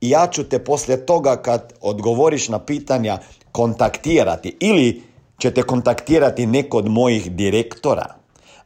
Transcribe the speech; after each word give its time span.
i 0.00 0.10
ja 0.10 0.26
ću 0.26 0.44
te 0.44 0.64
poslije 0.64 1.06
toga 1.06 1.36
kad 1.36 1.72
odgovoriš 1.80 2.48
na 2.48 2.58
pitanja 2.58 3.18
kontaktirati 3.52 4.56
ili 4.60 5.02
ćete 5.38 5.62
kontaktirati 5.62 6.46
neko 6.46 6.78
od 6.78 6.88
mojih 6.88 7.32
direktora. 7.32 8.14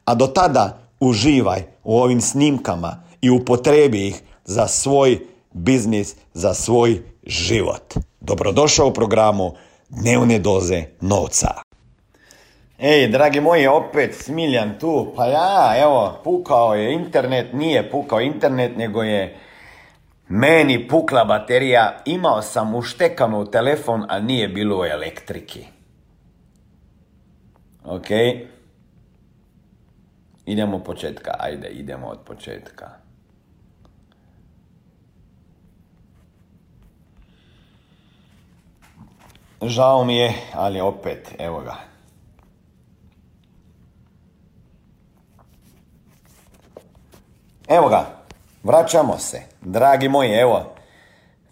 A 0.04 0.14
do 0.14 0.26
tada 0.26 0.78
uživaj 1.00 1.62
u 1.84 1.98
ovim 1.98 2.20
snimkama 2.20 3.02
i 3.20 3.30
upotrebi 3.30 4.06
ih 4.06 4.22
za 4.44 4.66
svoj 4.66 5.18
biznis, 5.52 6.16
za 6.34 6.54
svoj 6.54 7.02
život. 7.26 7.94
Dobrodošao 8.20 8.86
u 8.86 8.92
programu 8.92 9.52
Dnevne 9.88 10.38
doze 10.38 10.84
novca. 11.00 11.48
Ej, 12.78 13.08
dragi 13.08 13.40
moji, 13.40 13.66
opet 13.66 14.14
Smiljan 14.14 14.78
tu. 14.80 15.12
Pa 15.16 15.26
ja, 15.26 15.74
evo, 15.82 16.20
pukao 16.24 16.74
je 16.74 16.92
internet, 16.92 17.52
nije 17.52 17.90
pukao 17.90 18.20
internet, 18.20 18.76
nego 18.76 19.02
je 19.02 19.36
meni 20.30 20.88
pukla 20.88 21.24
baterija, 21.24 22.02
imao 22.04 22.42
sam 22.42 22.74
uštekanu 22.74 23.50
telefon, 23.50 24.04
a 24.08 24.20
nije 24.20 24.48
bilo 24.48 24.86
elektriki. 24.86 25.66
Ok. 27.84 28.06
Idemo 30.46 30.76
od 30.76 30.84
početka, 30.84 31.34
ajde, 31.38 31.68
idemo 31.68 32.06
od 32.06 32.18
početka. 32.24 32.90
Žao 39.62 40.04
mi 40.04 40.16
je, 40.16 40.34
ali 40.54 40.80
opet, 40.80 41.34
evo 41.38 41.60
ga. 41.60 41.76
Evo 47.68 47.88
ga, 47.88 48.19
Vraćamo 48.62 49.18
se, 49.18 49.42
dragi 49.60 50.08
moji, 50.08 50.30
evo, 50.30 50.62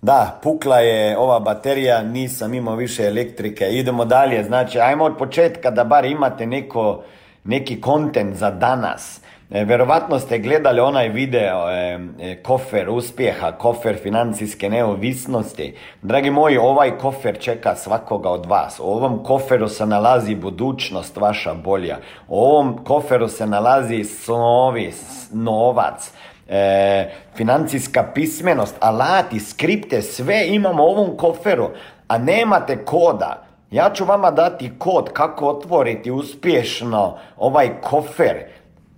da, 0.03 0.39
pukla 0.42 0.78
je 0.78 1.19
ova 1.19 1.41
baterija, 1.41 2.03
nisam 2.03 2.55
imao 2.55 2.77
više 2.77 3.06
elektrike, 3.06 3.64
idemo 3.64 4.05
dalje, 4.05 4.45
znači 4.45 4.81
ajmo 4.81 5.05
od 5.05 5.17
početka 5.19 5.70
da 5.70 5.84
bar 5.84 6.05
imate 6.05 6.47
neko, 6.47 7.03
neki 7.45 7.81
kontent 7.81 8.36
za 8.36 8.51
danas. 8.51 9.20
E, 9.51 9.64
verovatno 9.64 10.19
ste 10.19 10.39
gledali 10.39 10.81
onaj 10.81 11.09
video 11.09 11.70
e, 11.70 11.98
e, 12.20 12.42
kofer 12.42 12.91
uspjeha, 12.91 13.52
kofer 13.52 13.97
financijske 14.02 14.70
neovisnosti. 14.70 15.77
Dragi 16.02 16.30
moji, 16.30 16.57
ovaj 16.57 16.98
kofer 16.98 17.39
čeka 17.41 17.74
svakoga 17.77 18.30
od 18.30 18.47
vas. 18.47 18.80
U 18.80 18.85
ovom 18.85 19.24
koferu 19.24 19.68
se 19.68 19.86
nalazi 19.86 20.35
budućnost 20.35 21.17
vaša 21.17 21.55
bolja. 21.55 21.98
U 22.29 22.41
ovom 22.41 22.85
koferu 22.85 23.29
se 23.29 23.47
nalazi 23.47 24.05
snovi, 24.05 24.92
novac 25.33 26.13
e, 26.48 27.11
financijska 27.36 28.03
pismenost, 28.14 28.77
alati, 28.81 29.41
skripte, 29.41 30.03
sve 30.03 30.47
imamo 30.48 30.83
u 30.83 30.86
ovom 30.86 31.17
koferu, 31.17 31.69
a 32.09 32.19
nemate 32.19 32.85
koda. 32.85 33.45
Ja 33.70 33.91
ću 33.95 34.05
vama 34.05 34.31
dati 34.31 34.70
kod 34.79 35.13
kako 35.13 35.48
otvoriti 35.48 36.11
uspješno 36.11 37.19
ovaj 37.36 37.81
kofer, 37.81 38.36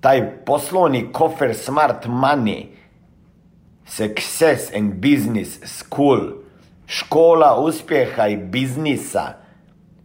taj 0.00 0.31
poslovni 0.44 1.12
kofer 1.12 1.55
Smart 1.55 2.06
Money, 2.06 2.66
Success 3.87 4.75
and 4.77 4.94
Business 4.94 5.59
School, 5.65 6.21
škola 6.87 7.61
uspjeha 7.61 8.28
i 8.28 8.37
biznisa 8.37 9.39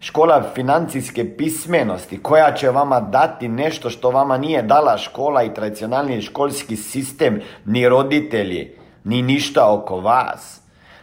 škola 0.05 0.43
financijske 0.55 1.37
pismenosti 1.37 2.23
koja 2.23 2.53
će 2.53 2.69
vama 2.69 2.99
dati 2.99 3.47
nešto 3.47 3.89
što 3.89 4.09
vama 4.09 4.37
nije 4.37 4.61
dala 4.61 4.97
škola 4.97 5.43
i 5.43 5.53
tradicionalni 5.53 6.21
školski 6.21 6.75
sistem, 6.75 7.41
ni 7.65 7.89
roditelji, 7.89 8.75
ni 9.03 9.21
ništa 9.21 9.73
oko 9.73 9.99
vas. 9.99 10.61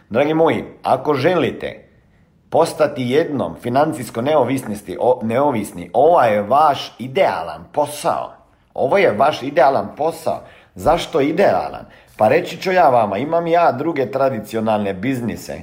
Dragi 0.09 0.33
moji, 0.33 0.63
ako 0.83 1.13
želite 1.13 1.87
postati 2.49 3.03
jednom 3.03 3.55
financijsko 3.61 4.21
neovisnosti, 4.21 4.97
neovisni, 5.21 5.89
ovo 5.93 6.21
je 6.21 6.41
vaš 6.41 6.95
idealan 6.99 7.63
posao. 7.73 8.33
Ovo 8.73 8.97
je 8.97 9.11
vaš 9.11 9.43
idealan 9.43 9.95
posao. 9.97 10.43
Zašto 10.75 11.21
idealan? 11.21 11.85
Pa 12.17 12.27
reći 12.27 12.57
ću 12.57 12.71
ja 12.71 12.89
vama, 12.89 13.17
imam 13.17 13.47
ja 13.47 13.71
druge 13.71 14.11
tradicionalne 14.11 14.93
biznise 14.93 15.61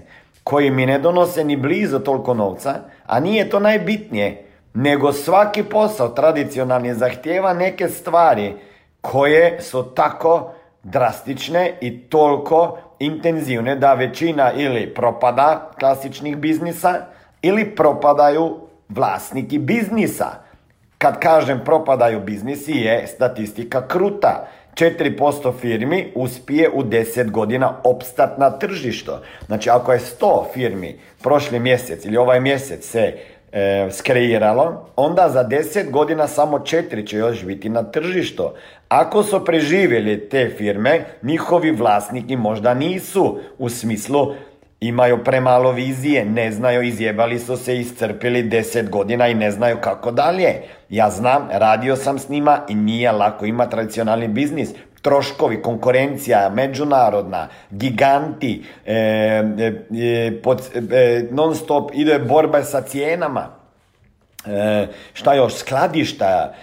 koji 0.51 0.71
mi 0.71 0.87
ne 0.87 0.99
donose 0.99 1.45
ni 1.45 1.57
blizu 1.57 1.99
toliko 1.99 2.35
novca, 2.35 2.75
a 3.07 3.21
nije 3.21 3.51
to 3.51 3.61
najbitnije, 3.61 4.45
nego 4.75 5.13
svaki 5.13 5.63
posao 5.63 6.09
tradicionalni 6.09 6.95
zahtjeva 6.95 7.53
neke 7.55 7.89
stvari 7.89 8.55
koje 9.01 9.61
su 9.61 9.83
tako 9.83 10.51
drastične 10.83 11.79
i 11.81 12.01
toliko 12.01 12.79
intenzivne 12.99 13.77
da 13.77 13.95
većina 13.95 14.53
ili 14.53 14.95
propada 14.95 15.71
klasičnih 15.79 16.37
biznisa 16.37 16.95
ili 17.43 17.75
propadaju 17.75 18.57
vlasniki 18.89 19.59
biznisa. 19.59 20.50
Kad 21.03 21.21
kažem 21.21 21.61
propadaju 21.65 22.21
biznisi 22.21 22.73
je 22.73 23.07
statistika 23.07 23.89
kruta. 23.89 24.49
4% 24.75 25.53
firmi 25.61 26.13
uspije 26.15 26.71
u 26.71 26.83
10 26.83 27.31
godina 27.31 27.77
opstat 27.85 28.39
na 28.39 28.51
tržištu. 28.51 29.13
Znači 29.47 29.71
ako 29.71 29.93
je 29.93 30.01
100 30.21 30.45
firmi 30.55 30.99
prošli 31.23 31.59
mjesec 31.59 32.05
ili 32.05 32.17
ovaj 32.17 32.41
mjesec 32.41 32.85
se 32.85 33.15
e, 33.53 33.89
skreiralo, 33.91 34.87
onda 34.97 35.29
za 35.29 35.45
10 35.45 35.91
godina 35.91 36.27
samo 36.27 36.59
4 36.59 37.07
će 37.07 37.17
još 37.17 37.45
biti 37.45 37.69
na 37.69 37.83
tržištu. 37.83 38.51
Ako 38.89 39.23
su 39.23 39.45
preživjeli 39.45 40.29
te 40.29 40.51
firme, 40.59 41.05
njihovi 41.23 41.71
vlasniki 41.71 42.37
možda 42.37 42.75
nisu 42.75 43.39
u 43.59 43.69
smislu 43.69 44.35
imaju 44.81 45.25
premalo 45.25 45.73
vizije, 45.73 46.25
ne 46.25 46.53
znaju, 46.53 46.83
izjebali 46.83 47.39
su 47.39 47.57
se, 47.57 47.77
iscrpili 47.77 48.43
deset 48.43 48.91
godina 48.91 49.29
i 49.29 49.35
ne 49.35 49.51
znaju 49.51 49.77
kako 49.81 50.11
dalje. 50.11 50.55
Ja 50.89 51.11
znam, 51.11 51.49
radio 51.53 51.97
sam 51.97 52.19
s 52.19 52.29
njima 52.29 52.61
i 52.69 52.75
nije 52.75 53.13
lako 53.13 53.45
ima 53.45 53.67
tradicionalni 53.67 54.29
biznis. 54.29 54.71
Troškovi, 55.03 55.63
konkurencija, 55.63 56.51
međunarodna, 56.55 57.49
giganti, 57.71 58.65
e, 58.87 58.95
e, 58.95 59.73
e, 59.95 60.41
e 60.93 61.27
non 61.31 61.55
stop 61.55 61.91
ide 61.95 62.19
borba 62.19 62.63
sa 62.63 62.81
cijenama. 62.81 63.49
šta 65.13 65.35
još, 65.35 65.55
skladišta, 65.55 66.55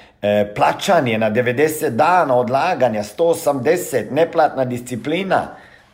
plaćanje 0.56 1.18
na 1.18 1.32
90 1.32 1.90
dana, 1.90 2.36
odlaganja, 2.36 3.04
180, 3.04 4.12
neplatna 4.12 4.66
disciplina. 4.66 5.48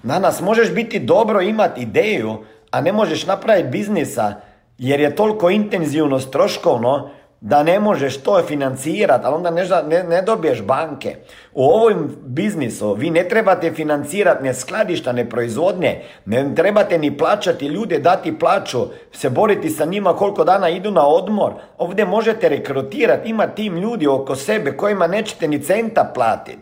Danas 0.03 0.41
možeš 0.41 0.73
biti 0.73 0.99
dobro 0.99 1.41
imati 1.41 1.81
ideju, 1.81 2.37
a 2.71 2.81
ne 2.81 2.91
možeš 2.91 3.25
napraviti 3.25 3.69
biznisa 3.69 4.33
jer 4.77 4.99
je 4.99 5.15
toliko 5.15 5.49
intenzivno 5.49 6.19
troškovno 6.19 7.09
da 7.41 7.63
ne 7.63 7.79
možeš 7.79 8.17
to 8.17 8.41
financirati, 8.47 9.25
ali 9.25 9.35
onda 9.35 9.51
ne, 9.51 10.03
ne, 10.03 10.21
dobiješ 10.21 10.61
banke. 10.61 11.15
U 11.53 11.63
ovom 11.63 12.15
biznisu 12.25 12.93
vi 12.93 13.09
ne 13.09 13.23
trebate 13.29 13.71
financirati 13.71 14.43
ne 14.43 14.53
skladišta, 14.53 15.11
ne 15.11 15.29
proizvodnje, 15.29 16.01
ne 16.25 16.55
trebate 16.55 16.97
ni 16.97 17.17
plaćati 17.17 17.65
ljude, 17.65 17.99
dati 17.99 18.39
plaću, 18.39 18.79
se 19.11 19.29
boriti 19.29 19.69
sa 19.69 19.85
njima 19.85 20.15
koliko 20.15 20.43
dana 20.43 20.69
idu 20.69 20.91
na 20.91 21.07
odmor. 21.07 21.53
Ovdje 21.77 22.05
možete 22.05 22.49
rekrutirati, 22.49 23.29
ima 23.29 23.47
tim 23.47 23.77
ljudi 23.77 24.07
oko 24.07 24.35
sebe 24.35 24.77
kojima 24.77 25.07
nećete 25.07 25.47
ni 25.47 25.63
centa 25.63 26.11
platiti. 26.15 26.59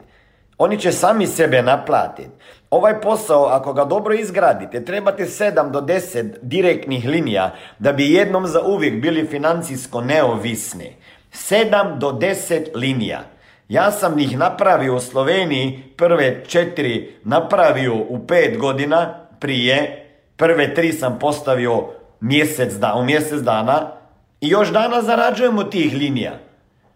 Oni 0.58 0.80
će 0.80 0.92
sami 0.92 1.28
sebe 1.28 1.62
naplatiti. 1.62 2.30
Ovaj 2.71 3.01
posao, 3.01 3.45
ako 3.45 3.73
ga 3.73 3.85
dobro 3.85 4.13
izgradite, 4.13 4.85
trebate 4.85 5.25
7 5.25 5.71
do 5.71 5.81
10 5.81 6.29
direktnih 6.41 7.06
linija 7.06 7.56
da 7.79 7.94
bi 7.94 8.13
jednom 8.13 8.47
za 8.47 8.62
uvijek 8.62 9.01
bili 9.01 9.27
financijsko 9.27 10.01
neovisni. 10.01 10.95
7 11.33 11.97
do 11.97 12.12
10 12.12 12.65
linija. 12.75 13.21
Ja 13.69 13.91
sam 13.91 14.19
ih 14.19 14.38
napravio 14.38 14.95
u 14.95 15.00
Sloveniji, 15.00 15.83
prve 15.97 16.44
četiri 16.47 17.15
napravio 17.23 17.95
u 17.95 18.27
pet 18.27 18.57
godina 18.57 19.27
prije, 19.39 20.06
prve 20.38 20.73
tri 20.73 20.94
sam 20.94 21.19
postavio 21.19 21.88
mjesec 22.19 22.73
da, 22.73 22.95
u 22.95 23.03
mjesec 23.03 23.41
dana 23.41 23.91
i 24.41 24.47
još 24.50 24.69
danas 24.69 25.06
zarađujemo 25.06 25.63
tih 25.63 25.94
linija. 25.94 26.39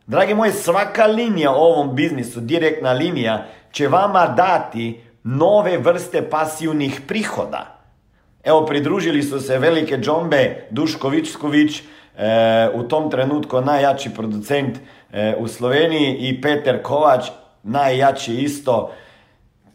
Dragi 0.07 0.33
moji, 0.33 0.51
svaka 0.51 1.06
linija 1.06 1.51
u 1.51 1.56
ovom 1.56 1.95
biznisu, 1.95 2.39
direktna 2.39 2.92
linija, 2.92 3.45
će 3.72 3.88
vama 3.88 4.27
dati 4.27 5.05
nove 5.25 5.77
vrste 5.77 6.30
pasivnih 6.30 7.01
prihoda. 7.07 7.81
Evo, 8.44 8.66
pridružili 8.66 9.24
su 9.24 9.39
se 9.39 9.57
velike 9.60 9.98
džombe, 9.98 10.68
Duško 10.72 11.10
Vičković, 11.10 11.80
e, 11.80 11.83
u 12.74 12.83
tom 12.83 13.12
trenutku 13.12 13.62
najjači 13.62 14.10
producent 14.10 14.77
e, 15.12 15.36
u 15.38 15.48
Sloveniji 15.48 16.18
i 16.19 16.42
Peter 16.42 16.83
Kovač, 16.83 17.25
najjači 17.63 18.36
isto. 18.36 18.92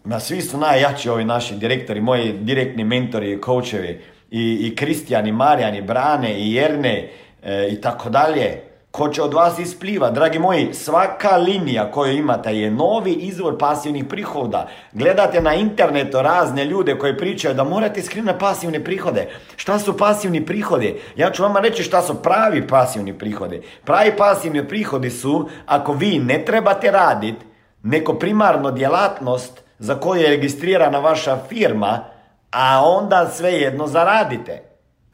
Na 0.04 0.20
svi 0.20 0.40
su 0.40 0.58
najjači 0.58 1.08
ovi 1.08 1.24
naši 1.24 1.54
direktori, 1.54 2.00
moji 2.00 2.32
direktni 2.32 2.84
mentori 2.84 3.32
i 3.32 3.40
coachevi. 3.44 4.00
I, 4.30 4.58
i 4.66 4.76
Kristijan, 4.76 5.26
i 5.26 5.32
Marijan, 5.32 5.74
i 5.74 5.82
Brane, 5.82 6.40
i 6.40 6.54
Jerne, 6.54 7.08
e, 7.42 7.68
i 7.70 7.80
tako 7.80 8.10
dalje. 8.10 8.69
Ko 8.90 9.08
će 9.08 9.22
od 9.22 9.34
vas 9.34 9.58
ispliva? 9.58 10.10
Dragi 10.10 10.38
moji, 10.38 10.74
svaka 10.74 11.36
linija 11.36 11.90
koju 11.90 12.12
imate 12.12 12.56
je 12.56 12.70
novi 12.70 13.12
izvor 13.12 13.58
pasivnih 13.58 14.04
prihoda. 14.04 14.68
Gledate 14.92 15.40
na 15.40 15.54
internetu 15.54 16.22
razne 16.22 16.64
ljude 16.64 16.98
koji 16.98 17.16
pričaju 17.16 17.54
da 17.54 17.64
morate 17.64 18.02
skrivati 18.02 18.38
pasivne 18.38 18.84
prihode. 18.84 19.28
Šta 19.56 19.78
su 19.78 19.96
pasivni 19.96 20.46
prihodi? 20.46 21.00
Ja 21.16 21.30
ću 21.30 21.42
vama 21.42 21.60
reći 21.60 21.82
šta 21.82 22.02
su 22.02 22.22
pravi 22.22 22.68
pasivni 22.68 23.18
prihodi. 23.18 23.62
Pravi 23.84 24.16
pasivni 24.16 24.68
prihodi 24.68 25.10
su 25.10 25.48
ako 25.66 25.92
vi 25.92 26.18
ne 26.18 26.44
trebate 26.44 26.90
raditi 26.90 27.46
neko 27.82 28.14
primarno 28.14 28.70
djelatnost 28.70 29.62
za 29.78 29.94
koju 29.94 30.20
je 30.20 30.28
registrirana 30.28 30.98
vaša 30.98 31.38
firma, 31.48 32.04
a 32.50 32.82
onda 32.84 33.30
svejedno 33.30 33.86
zaradite. 33.86 34.69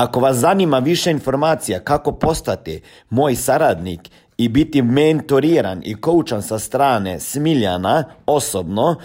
Ako 0.00 0.20
vas 0.20 0.36
zanima 0.36 0.78
više 0.78 1.10
informacija 1.10 1.80
kako 1.80 2.12
postati 2.12 2.82
moj 3.10 3.34
saradnik 3.34 4.00
i 4.36 4.48
biti 4.48 4.82
mentoriran 4.82 5.80
i 5.84 6.00
koučan 6.00 6.42
sa 6.42 6.58
strane 6.58 7.20
Smiljana 7.20 8.04
osobno, 8.26 8.96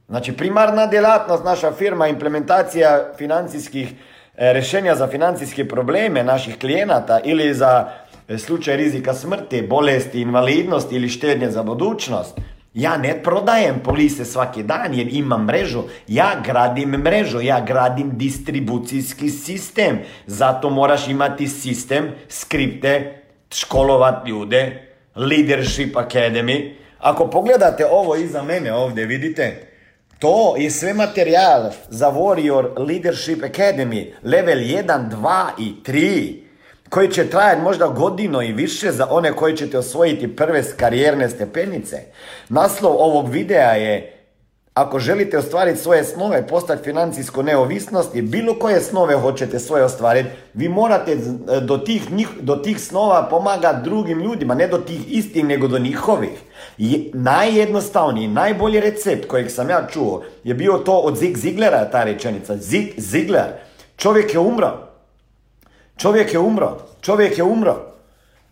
Znači 0.08 0.32
primarna 0.32 0.86
djelatnost 0.86 1.44
naša 1.44 1.72
firma 1.72 2.08
implementacija 2.08 3.12
financijskih 3.18 3.94
rješenja 4.40 4.94
za 4.94 5.06
financijske 5.06 5.68
probleme 5.68 6.24
naših 6.24 6.58
klijenata 6.58 7.20
ili 7.24 7.54
za 7.54 7.88
e, 8.28 8.38
slučaj 8.38 8.76
rizika 8.76 9.14
smrti, 9.14 9.62
bolesti, 9.62 10.20
invalidnosti 10.20 10.96
ili 10.96 11.08
štednje 11.08 11.50
za 11.50 11.62
budućnost. 11.62 12.40
Ja 12.74 12.96
ne 12.96 13.22
prodajem 13.22 13.80
polise 13.84 14.24
svaki 14.24 14.62
dan 14.62 14.94
jer 14.94 15.08
imam 15.10 15.44
mrežu. 15.44 15.82
Ja 16.08 16.30
gradim 16.44 16.88
mrežu, 16.88 17.40
ja 17.40 17.60
gradim 17.60 18.10
distribucijski 18.12 19.30
sistem. 19.30 19.98
Zato 20.26 20.70
moraš 20.70 21.08
imati 21.08 21.48
sistem, 21.48 22.10
skripte, 22.28 23.22
školovat 23.50 24.28
ljude, 24.28 24.88
Leadership 25.14 25.96
Academy. 25.96 26.72
Ako 26.98 27.30
pogledate 27.30 27.86
ovo 27.90 28.16
iza 28.16 28.42
mene 28.42 28.72
ovdje, 28.72 29.06
vidite, 29.06 29.69
to 30.20 30.54
je 30.56 30.70
sve 30.70 30.94
materijal 30.94 31.70
za 31.88 32.10
Warrior 32.10 32.88
Leadership 32.88 33.42
Academy, 33.42 34.12
level 34.22 34.58
1, 34.58 35.10
2 35.10 35.46
i 35.58 35.74
3, 35.86 36.36
koji 36.88 37.10
će 37.10 37.30
trajati 37.30 37.62
možda 37.62 37.88
godinu 37.88 38.42
i 38.42 38.52
više 38.52 38.92
za 38.92 39.06
one 39.10 39.32
koji 39.32 39.56
ćete 39.56 39.78
osvojiti 39.78 40.36
prve 40.36 40.62
karijerne 40.76 41.28
stepenice. 41.28 42.02
Naslov 42.48 42.92
ovog 42.92 43.30
videa 43.30 43.72
je 43.72 44.19
ako 44.80 44.98
želite 44.98 45.38
ostvariti 45.38 45.80
svoje 45.80 46.04
snove, 46.04 46.46
postati 46.46 46.84
financijsko 46.84 47.42
neovisnost 47.42 48.14
i 48.14 48.22
bilo 48.22 48.58
koje 48.58 48.80
snove 48.80 49.14
hoćete 49.14 49.58
svoje 49.58 49.84
ostvariti, 49.84 50.28
vi 50.54 50.68
morate 50.68 51.16
do 51.62 51.78
tih, 51.78 52.02
do 52.40 52.56
tih 52.56 52.80
snova 52.80 53.28
pomagati 53.30 53.84
drugim 53.84 54.20
ljudima, 54.20 54.54
ne 54.54 54.68
do 54.68 54.78
tih 54.78 55.12
istih, 55.12 55.44
nego 55.44 55.68
do 55.68 55.78
njihovih. 55.78 56.38
I 56.78 57.10
najjednostavniji, 57.14 58.28
najbolji 58.28 58.80
recept 58.80 59.26
kojeg 59.28 59.50
sam 59.50 59.70
ja 59.70 59.86
čuo 59.92 60.22
je 60.44 60.54
bio 60.54 60.78
to 60.78 60.92
od 60.92 61.16
Zig 61.16 61.36
Ziglera, 61.36 61.90
ta 61.90 62.04
rečenica. 62.04 62.56
Zig 62.56 62.94
Zigler. 62.96 63.52
Čovjek 63.96 64.34
je 64.34 64.40
umro. 64.40 64.78
Čovjek 65.96 66.32
je 66.32 66.38
umro. 66.38 66.78
Čovjek 67.00 67.38
je 67.38 67.44
umro. 67.44 67.76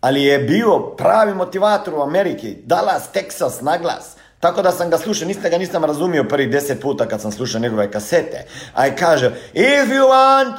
Ali 0.01 0.23
je 0.23 0.39
bio 0.39 0.79
pravi 0.79 1.33
motivator 1.33 1.93
u 1.93 2.01
Ameriki. 2.01 2.55
Dallas, 2.65 3.09
Texas, 3.13 3.61
naglas. 3.61 4.18
Tako 4.39 4.61
da 4.61 4.71
sam 4.71 4.89
ga 4.89 4.97
slušao, 4.97 5.27
nisam 5.27 5.51
ga 5.51 5.57
nisam 5.57 5.85
razumio 5.85 6.23
prvih 6.23 6.51
deset 6.51 6.81
puta 6.81 7.07
kad 7.07 7.21
sam 7.21 7.31
slušao 7.31 7.61
njegove 7.61 7.91
kasete. 7.91 8.45
A 8.73 8.87
i 8.87 8.95
kaže, 8.95 9.31
if 9.53 9.89
you 9.89 10.07
want 10.07 10.53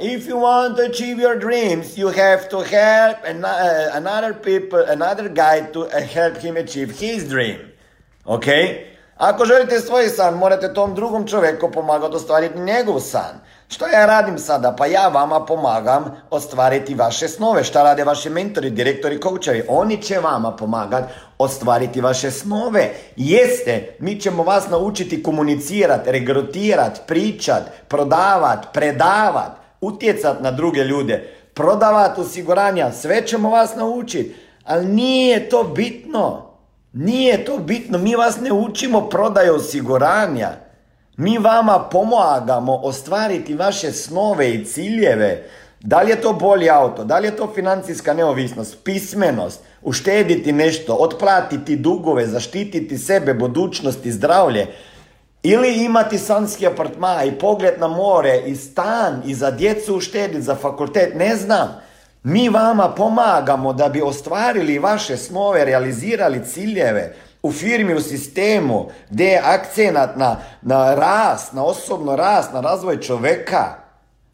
if 0.00 0.28
you 0.28 0.36
want 0.36 0.76
to 0.76 0.82
achieve 0.82 1.22
your 1.22 1.38
dreams, 1.38 1.96
you 1.96 2.08
have 2.08 2.48
to 2.48 2.58
help 2.60 3.16
uh, 3.24 3.96
another 3.96 4.34
people, 4.34 4.84
another 4.88 5.28
guy 5.28 5.72
to 5.72 5.80
uh, 5.80 6.00
help 6.14 6.36
him 6.36 6.56
achieve 6.56 6.92
his 6.92 7.28
dream. 7.28 7.58
Ok? 8.24 8.44
Ako 9.16 9.44
želite 9.44 9.80
svoj 9.80 10.08
san, 10.08 10.34
morate 10.34 10.74
tom 10.74 10.94
drugom 10.94 11.26
čovjeku 11.26 11.70
pomagati 11.70 12.16
ostvariti 12.16 12.58
njegov 12.58 13.00
san. 13.00 13.40
Što 13.70 13.86
ja 13.86 14.06
radim 14.06 14.38
sada? 14.38 14.74
Pa 14.78 14.86
ja 14.86 15.08
vama 15.08 15.44
pomagam 15.46 16.22
ostvariti 16.30 16.94
vaše 16.94 17.28
snove. 17.28 17.64
Šta 17.64 17.82
rade 17.82 18.04
vaši 18.04 18.30
mentori, 18.30 18.70
direktori, 18.70 19.20
koučevi? 19.20 19.62
Oni 19.68 20.02
će 20.02 20.18
vama 20.18 20.56
pomagati 20.56 21.12
ostvariti 21.38 22.00
vaše 22.00 22.30
snove. 22.30 22.90
Jeste, 23.16 23.96
mi 23.98 24.20
ćemo 24.20 24.42
vas 24.42 24.68
naučiti 24.68 25.22
komunicirati, 25.22 26.12
regrutirati, 26.12 27.00
pričati, 27.06 27.70
prodavati, 27.88 28.66
predavati 28.72 29.60
utjecat 29.80 30.40
na 30.40 30.50
druge 30.50 30.84
ljude, 30.84 31.34
prodavati 31.54 32.20
osiguranja, 32.20 32.92
sve 32.92 33.26
ćemo 33.26 33.50
vas 33.50 33.74
naučiti, 33.76 34.34
ali 34.64 34.86
nije 34.86 35.48
to 35.48 35.64
bitno. 35.64 36.50
Nije 36.92 37.44
to 37.44 37.58
bitno, 37.58 37.98
mi 37.98 38.16
vas 38.16 38.40
ne 38.40 38.52
učimo 38.52 39.08
prodaju 39.08 39.54
osiguranja. 39.54 40.69
Mi 41.20 41.38
vama 41.38 41.78
pomagamo 41.78 42.80
ostvariti 42.82 43.54
vaše 43.54 43.92
snove 43.92 44.50
i 44.54 44.64
ciljeve. 44.64 45.48
Da 45.80 46.02
li 46.02 46.10
je 46.10 46.20
to 46.20 46.32
bolji 46.32 46.70
auto, 46.70 47.04
da 47.04 47.18
li 47.18 47.26
je 47.26 47.36
to 47.36 47.52
financijska 47.54 48.14
neovisnost, 48.14 48.84
pismenost, 48.84 49.60
uštediti 49.82 50.52
nešto, 50.52 50.94
otplatiti 50.94 51.76
dugove, 51.76 52.26
zaštititi 52.26 52.98
sebe, 52.98 53.34
budućnost 53.34 54.06
i 54.06 54.12
zdravlje. 54.12 54.66
Ili 55.42 55.84
imati 55.84 56.18
sanski 56.18 56.66
apartma 56.66 57.24
i 57.24 57.32
pogled 57.32 57.74
na 57.78 57.88
more 57.88 58.42
i 58.46 58.56
stan 58.56 59.22
i 59.26 59.34
za 59.34 59.50
djecu 59.50 59.96
uštediti 59.96 60.42
za 60.42 60.54
fakultet, 60.54 61.14
ne 61.14 61.36
znam. 61.36 61.80
Mi 62.22 62.48
vama 62.48 62.88
pomagamo 62.88 63.72
da 63.72 63.88
bi 63.88 64.02
ostvarili 64.02 64.78
vaše 64.78 65.16
snove, 65.16 65.64
realizirali 65.64 66.44
ciljeve 66.44 67.14
u 67.42 67.52
firmi, 67.52 67.94
u 67.94 68.00
sistemu, 68.00 68.88
gdje 69.10 69.24
je 69.24 69.42
akcenat 69.44 70.16
na, 70.16 70.36
na 70.62 70.94
rast, 70.94 71.52
na 71.52 71.64
osobno 71.64 72.16
rast, 72.16 72.52
na 72.52 72.60
razvoj 72.60 73.00
čoveka, 73.00 73.74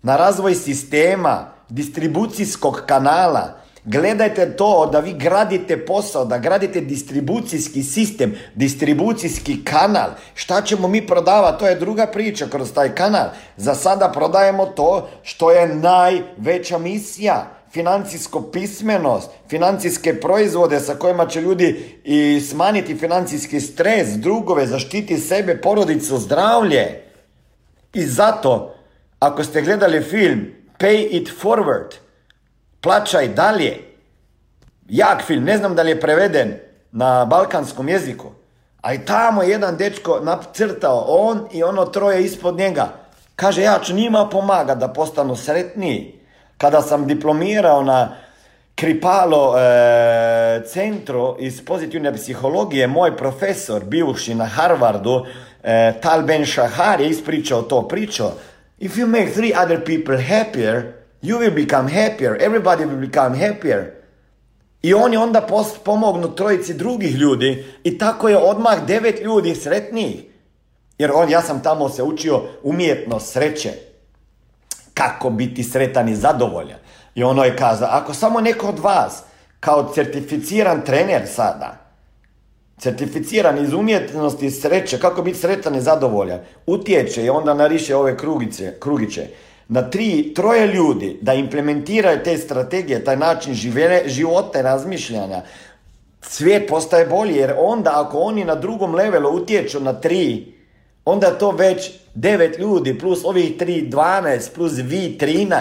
na 0.03 0.17
razvoj 0.17 0.55
sistema, 0.55 1.47
distribucijskog 1.69 2.83
kanala, 2.87 3.59
Gledajte 3.89 4.57
to 4.57 4.89
da 4.93 5.01
vi 5.01 5.13
gradite 5.13 5.85
posao, 5.85 6.25
da 6.25 6.39
gradite 6.39 6.81
distribucijski 6.81 7.83
sistem, 7.83 8.35
distribucijski 8.55 9.65
kanal. 9.65 10.11
Šta 10.35 10.63
ćemo 10.63 10.89
mi 10.89 11.07
prodavati, 11.07 11.59
to 11.59 11.69
je 11.69 11.75
druga 11.75 12.07
priča 12.07 12.47
kroz 12.47 12.73
taj 12.73 12.95
kanal. 12.95 13.29
Za 13.57 13.75
sada 13.75 14.13
prodajemo 14.15 14.67
to 14.67 15.09
što 15.23 15.51
je 15.51 15.75
najveća 15.75 16.79
misija 16.79 17.57
financijsko 17.73 18.43
pismenost, 18.43 19.31
financijske 19.49 20.21
proizvode 20.21 20.81
sa 20.81 20.95
kojima 20.95 21.27
će 21.27 21.41
ljudi 21.41 22.01
i 22.05 22.41
smanjiti 22.41 22.95
financijski 22.95 23.61
stres, 23.61 24.09
drugove, 24.09 24.67
zaštiti 24.67 25.19
sebe, 25.19 25.61
porodicu, 25.61 26.19
zdravlje. 26.19 27.03
I 27.95 28.07
zato, 28.07 28.75
ako 29.19 29.45
ste 29.45 29.63
gledali 29.63 30.03
film 30.03 30.47
Pay 30.79 31.09
It 31.11 31.31
Forward, 31.43 32.06
plaćaj 32.87 33.29
dalje, 33.29 33.79
jak 34.89 35.23
film, 35.23 35.45
ne 35.45 35.59
znam 35.59 35.75
da 35.75 35.83
li 35.83 35.91
je 35.91 36.01
preveden 36.01 36.55
na 36.93 37.25
balkanskom 37.25 37.89
jeziku, 37.89 38.31
a 38.81 38.95
i 38.95 39.05
tamo 39.05 39.43
jedan 39.43 39.77
dečko 39.77 40.21
nacrtao, 40.21 41.05
on 41.09 41.49
i 41.53 41.63
ono 41.63 41.85
troje 41.85 42.25
ispod 42.25 42.57
njega. 42.57 42.89
Kaže, 43.37 43.63
ja 43.63 43.79
ću 43.85 43.95
njima 43.95 44.29
pomagati 44.29 44.81
da 44.81 44.89
postanu 44.89 45.37
sretniji. 45.37 46.21
Kada 46.59 46.83
sam 46.83 47.07
diplomirao 47.07 47.83
na 47.83 48.17
Kripalo 48.75 49.59
e, 49.59 50.63
centru 50.67 51.37
iz 51.39 51.65
pozitivne 51.65 52.15
psihologije, 52.15 52.87
moj 52.87 53.17
profesor, 53.17 53.85
bivši 53.85 54.35
na 54.35 54.45
Harvardu, 54.45 55.27
e, 55.63 55.93
Tal 56.01 56.23
Ben 56.23 56.47
Shahar 56.47 57.01
je 57.01 57.09
ispričao 57.09 57.63
to 57.63 57.89
pričao. 57.89 58.33
If 58.79 58.93
you 58.97 59.07
make 59.07 59.33
three 59.33 59.53
other 59.65 59.85
people 59.85 60.23
happier, 60.23 60.93
you 61.27 61.39
will 61.39 61.55
become 61.55 61.89
happier, 61.89 62.37
everybody 62.41 62.85
will 62.85 63.01
become 63.01 63.39
happier. 63.39 63.93
I 64.83 64.95
oni 64.95 65.17
onda 65.17 65.47
pomognu 65.85 66.35
trojici 66.35 66.75
drugih 66.75 67.15
ljudi 67.15 67.65
i 67.85 67.99
tako 67.99 68.29
je 68.29 68.37
odmah 68.37 68.87
devet 68.87 69.21
ljudi 69.25 69.55
sretnijih. 69.55 70.25
Jer 70.99 71.11
on, 71.15 71.31
ja 71.31 71.43
sam 71.43 71.63
tamo 71.63 71.89
se 71.89 72.03
učio 72.03 72.43
umjetnost 72.63 73.33
sreće 73.33 73.73
kako 74.95 75.31
biti 75.31 75.65
sretan 75.65 76.09
i 76.09 76.17
zadovoljan. 76.17 76.79
I 77.15 77.23
ono 77.23 77.45
je 77.45 77.57
kazao, 77.57 77.89
ako 77.93 78.15
samo 78.15 78.41
neko 78.41 78.69
od 78.69 78.79
vas, 78.79 79.23
kao 79.61 79.93
certificiran 79.95 80.85
trener 80.85 81.23
sada, 81.35 81.87
certificiran 82.79 83.65
iz 83.65 83.73
umjetnosti 83.73 84.51
sreće, 84.51 85.01
kako 85.01 85.23
biti 85.23 85.39
sretan 85.39 85.75
i 85.75 85.81
zadovoljan, 85.81 86.41
utječe 86.67 87.25
i 87.25 87.31
onda 87.31 87.55
nariše 87.55 87.97
ove 87.97 88.17
krugice, 88.17 88.75
krugiće, 88.81 89.27
na 89.69 89.91
tri, 89.91 90.33
troje 90.35 90.67
ljudi 90.67 91.19
da 91.21 91.35
implementiraju 91.35 92.19
te 92.25 92.39
strategije, 92.39 93.05
taj 93.05 93.17
način 93.17 93.55
živele, 93.55 94.03
života 94.07 94.59
i 94.59 94.63
razmišljanja, 94.63 95.43
svijet 96.23 96.69
postaje 96.69 97.07
bolji, 97.07 97.37
jer 97.37 97.55
onda 97.59 97.93
ako 97.95 98.19
oni 98.19 98.45
na 98.45 98.55
drugom 98.55 98.95
levelu 98.95 99.31
utječu 99.31 99.81
na 99.81 99.93
tri, 100.01 100.53
onda 101.05 101.39
to 101.39 101.51
već 101.51 101.91
devet 102.15 102.59
ljudi 102.59 102.99
plus 102.99 103.25
ovih 103.25 103.57
tri 103.59 103.89
12 103.91 104.55
plus 104.55 104.73
vi 104.77 105.19
13 105.21 105.57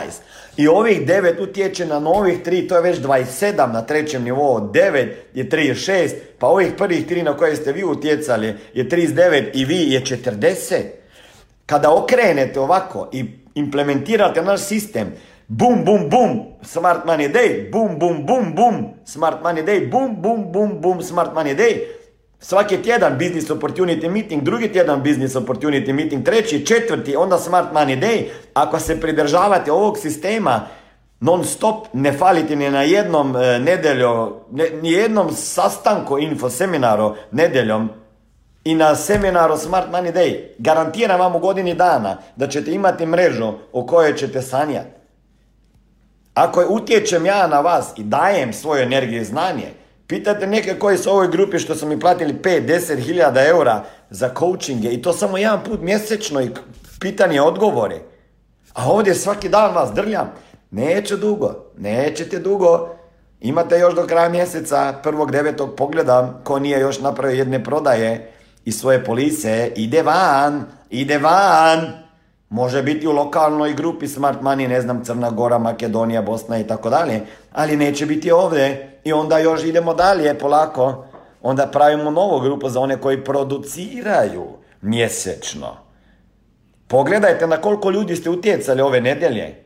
i 0.57 0.67
ovih 0.67 1.07
devet 1.07 1.39
utječe 1.39 1.85
na 1.85 1.99
novih 1.99 2.43
tri, 2.43 2.67
to 2.67 2.75
je 2.75 2.81
već 2.81 2.99
27 2.99 3.73
na 3.73 3.81
trećem 3.81 4.23
nivou, 4.23 4.59
9 4.59 5.09
je 5.33 5.49
36, 5.49 6.09
pa 6.39 6.47
ovih 6.47 6.73
prvih 6.77 7.07
tri 7.07 7.23
na 7.23 7.37
koje 7.37 7.55
ste 7.55 7.71
vi 7.71 7.83
utjecali 7.83 8.55
je 8.73 8.89
39 8.89 9.49
i 9.53 9.65
vi 9.65 9.91
je 9.91 10.01
40. 10.01 10.75
Kada 11.65 11.93
okrenete 11.93 12.59
ovako 12.59 13.09
i 13.11 13.44
implementirate 13.55 14.41
naš 14.41 14.59
sistem, 14.61 15.13
bum, 15.47 15.85
bum, 15.85 16.09
bum, 16.09 16.39
smart 16.61 17.05
money 17.05 17.27
day, 17.27 17.69
bum, 17.71 17.99
bum, 17.99 18.25
bum, 18.25 18.55
bum, 18.55 18.85
smart 19.05 19.43
money 19.43 19.63
day, 19.63 19.87
bum, 19.87 20.21
bum, 20.21 20.51
bum, 20.51 20.81
bum, 20.81 21.01
smart 21.01 21.33
money 21.33 21.55
day, 21.55 21.87
Svaki 22.39 22.77
tjedan 22.77 23.17
business 23.17 23.49
opportunity 23.49 24.09
meeting, 24.09 24.43
drugi 24.43 24.67
tjedan 24.67 25.03
business 25.03 25.35
opportunity 25.35 25.93
meeting, 25.93 26.25
treći, 26.25 26.65
četvrti, 26.65 27.15
onda 27.15 27.37
smart 27.37 27.67
money 27.73 27.99
day. 27.99 28.23
Ako 28.53 28.79
se 28.79 29.01
pridržavate 29.01 29.71
ovog 29.71 29.97
sistema, 29.97 30.67
non 31.19 31.43
stop, 31.43 31.87
ne 31.93 32.13
falite 32.13 32.55
ni 32.55 32.69
na 32.69 32.81
jednom 32.81 33.35
e, 33.35 33.59
ni 34.81 34.91
jednom 34.91 35.31
sastanku 35.31 36.19
info 36.19 36.49
seminaru 36.49 37.15
nedeljom 37.31 37.89
i 38.65 38.75
na 38.75 38.95
seminaru 38.95 39.57
Smart 39.57 39.87
Money 39.91 40.13
Day. 40.13 40.39
Garantiram 40.57 41.19
vam 41.19 41.35
u 41.35 41.39
godini 41.39 41.73
dana 41.73 42.17
da 42.35 42.47
ćete 42.47 42.71
imati 42.71 43.05
mrežu 43.05 43.53
o 43.71 43.85
kojoj 43.85 44.15
ćete 44.15 44.41
sanjati. 44.41 44.89
Ako 46.33 46.65
utječem 46.69 47.25
ja 47.25 47.47
na 47.47 47.59
vas 47.59 47.93
i 47.97 48.03
dajem 48.03 48.53
svoju 48.53 48.81
energiju 48.81 49.21
i 49.21 49.25
znanje, 49.25 49.71
Pitate 50.07 50.47
neke 50.47 50.79
koji 50.79 50.97
su 50.97 51.09
u 51.09 51.13
ovoj 51.13 51.27
grupi 51.27 51.59
što 51.59 51.75
su 51.75 51.87
mi 51.87 51.99
platili 51.99 52.33
5-10 52.33 52.99
hiljada 52.99 53.47
eura 53.47 53.83
za 54.09 54.29
coachinge 54.39 54.89
i 54.89 55.01
to 55.01 55.13
samo 55.13 55.37
jedan 55.37 55.63
put 55.63 55.81
mjesečno 55.81 56.41
i 56.41 56.49
pitanje 56.99 57.41
odgovore. 57.41 57.99
A 58.73 58.91
ovdje 58.91 59.15
svaki 59.15 59.49
dan 59.49 59.75
vas 59.75 59.91
drljam. 59.93 60.31
Neće 60.71 61.17
dugo, 61.17 61.55
nećete 61.77 62.39
dugo. 62.39 62.95
Imate 63.41 63.79
još 63.79 63.95
do 63.95 64.07
kraja 64.07 64.29
mjeseca, 64.29 64.93
prvog 65.03 65.31
devetog 65.31 65.75
pogledam, 65.75 66.41
ko 66.43 66.59
nije 66.59 66.79
još 66.79 66.99
napravio 66.99 67.37
jedne 67.37 67.63
prodaje 67.63 68.31
i 68.65 68.71
svoje 68.71 69.03
polise, 69.03 69.71
ide 69.75 70.03
van, 70.03 70.65
ide 70.89 71.17
van. 71.17 72.05
Može 72.49 72.83
biti 72.83 73.07
u 73.07 73.11
lokalnoj 73.11 73.73
grupi 73.73 74.07
Smart 74.07 74.41
Money, 74.41 74.67
ne 74.67 74.81
znam, 74.81 75.05
Crna 75.05 75.29
Gora, 75.29 75.57
Makedonija, 75.57 76.21
Bosna 76.21 76.59
i 76.59 76.67
tako 76.67 76.89
dalje, 76.89 77.21
ali 77.51 77.77
neće 77.77 78.05
biti 78.05 78.31
ovdje. 78.31 78.99
I 79.03 79.13
onda 79.13 79.37
još 79.37 79.63
idemo 79.63 79.93
dalje 79.93 80.39
polako. 80.39 81.05
Onda 81.41 81.67
pravimo 81.67 82.11
novu 82.11 82.39
grupu 82.39 82.69
za 82.69 82.79
one 82.79 82.97
koji 82.97 83.23
produciraju 83.23 84.45
mjesečno. 84.81 85.77
Pogledajte 86.87 87.47
na 87.47 87.57
koliko 87.57 87.89
ljudi 87.89 88.15
ste 88.15 88.29
utjecali 88.29 88.81
ove 88.81 89.01
nedjelje. 89.01 89.63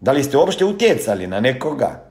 Da 0.00 0.12
li 0.12 0.24
ste 0.24 0.36
uopšte 0.36 0.64
utjecali 0.64 1.26
na 1.26 1.40
nekoga? 1.40 2.08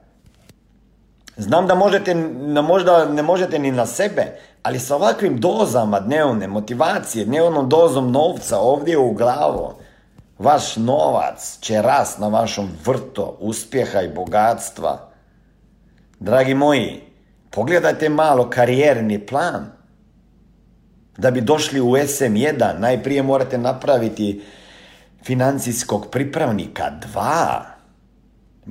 Znam 1.38 1.68
da 1.68 1.76
možete, 1.76 2.16
možda 2.64 3.06
ne 3.06 3.22
možete 3.22 3.60
ni 3.60 3.72
na 3.72 3.86
sebe, 3.86 4.40
ali 4.68 4.80
sa 4.80 4.96
ovakvim 4.96 5.40
dozama 5.40 6.00
dnevne 6.00 6.48
motivacije, 6.48 7.26
dnevnom 7.26 7.70
dozom 7.70 8.12
novca 8.12 8.60
ovdje 8.60 8.98
u 8.98 9.14
glavu, 9.14 9.74
vaš 10.40 10.76
novac 10.76 11.58
će 11.62 11.82
rast 11.82 12.20
na 12.20 12.28
vašom 12.28 12.70
vrto 12.86 13.38
uspjeha 13.40 14.02
i 14.02 14.14
bogatstva. 14.16 15.10
Dragi 16.20 16.54
moji, 16.54 17.02
pogledajte 17.50 18.10
malo 18.10 18.50
karijerni 18.50 19.26
plan. 19.26 19.66
Da 21.18 21.32
bi 21.32 21.42
došli 21.42 21.82
u 21.82 21.92
SM1, 21.92 22.80
najprije 22.80 23.24
morate 23.24 23.58
napraviti 23.58 24.44
financijskog 25.24 26.08
pripravnika 26.12 26.92
2. 27.14 27.60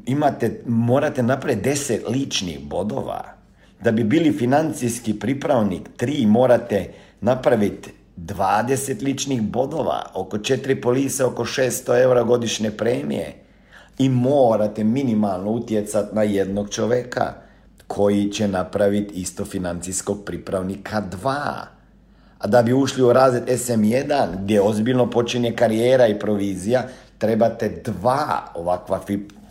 Imate, 0.06 0.62
morate 0.66 1.22
napraviti 1.22 1.62
deset 1.62 2.08
ličnih 2.08 2.60
bodova. 2.60 3.35
Da 3.80 3.92
bi 3.92 4.04
bili 4.04 4.32
financijski 4.32 5.18
pripravnik 5.18 5.82
3, 5.98 6.26
morate 6.26 6.90
napraviti 7.20 7.90
20 8.16 9.02
ličnih 9.02 9.42
bodova, 9.42 10.10
oko 10.14 10.38
4 10.38 10.80
polise, 10.82 11.24
oko 11.24 11.44
600 11.44 12.02
eura 12.02 12.22
godišnje 12.22 12.70
premije. 12.70 13.34
I 13.98 14.08
morate 14.08 14.84
minimalno 14.84 15.50
utjecati 15.50 16.14
na 16.14 16.22
jednog 16.22 16.70
čovjeka 16.70 17.32
koji 17.86 18.32
će 18.32 18.48
napraviti 18.48 19.14
isto 19.14 19.44
financijskog 19.44 20.24
pripravnika 20.24 21.02
2. 21.22 21.30
A 22.38 22.46
da 22.46 22.62
bi 22.62 22.72
ušli 22.72 23.02
u 23.02 23.12
razred 23.12 23.46
SM1, 23.46 24.26
gdje 24.42 24.60
ozbiljno 24.60 25.10
počinje 25.10 25.52
karijera 25.52 26.06
i 26.06 26.18
provizija, 26.18 26.82
trebate 27.18 27.82
dva 27.84 28.44
ovakva 28.54 29.00